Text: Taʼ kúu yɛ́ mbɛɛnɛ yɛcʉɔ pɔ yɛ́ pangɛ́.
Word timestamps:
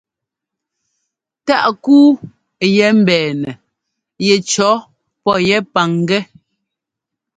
Taʼ 1.45 1.65
kúu 1.83 2.09
yɛ́ 2.75 2.89
mbɛɛnɛ 2.99 3.51
yɛcʉɔ 4.25 4.71
pɔ 5.23 5.31
yɛ́ 5.47 5.59
pangɛ́. 5.73 6.21